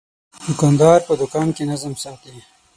[0.45, 2.35] دوکاندار په دوکان کې نظم ساتي.